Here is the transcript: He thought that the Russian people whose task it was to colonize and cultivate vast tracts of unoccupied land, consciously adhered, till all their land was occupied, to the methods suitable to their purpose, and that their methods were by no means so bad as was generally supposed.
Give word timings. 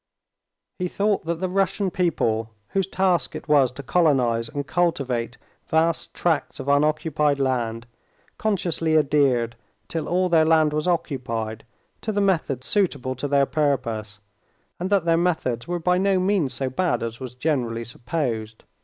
He 0.79 0.87
thought 0.87 1.25
that 1.27 1.39
the 1.41 1.47
Russian 1.47 1.91
people 1.91 2.49
whose 2.69 2.87
task 2.87 3.35
it 3.35 3.47
was 3.47 3.71
to 3.73 3.83
colonize 3.83 4.49
and 4.49 4.65
cultivate 4.65 5.37
vast 5.67 6.15
tracts 6.15 6.59
of 6.59 6.67
unoccupied 6.67 7.37
land, 7.37 7.85
consciously 8.39 8.97
adhered, 8.97 9.55
till 9.87 10.07
all 10.07 10.27
their 10.27 10.43
land 10.43 10.73
was 10.73 10.87
occupied, 10.87 11.65
to 12.01 12.11
the 12.11 12.19
methods 12.19 12.65
suitable 12.65 13.13
to 13.13 13.27
their 13.27 13.45
purpose, 13.45 14.19
and 14.79 14.89
that 14.89 15.05
their 15.05 15.17
methods 15.17 15.67
were 15.67 15.77
by 15.77 15.99
no 15.99 16.17
means 16.19 16.51
so 16.55 16.67
bad 16.67 17.03
as 17.03 17.19
was 17.19 17.35
generally 17.35 17.83
supposed. 17.83 18.63